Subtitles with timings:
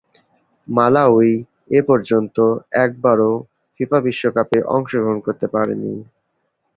[0.67, 1.31] Malawi
[1.79, 2.37] এপর্যন্ত
[2.83, 3.31] একবারও
[3.75, 5.93] FIFA বিশ্বকাপে অংশগ্রহণ করতে পারেনি।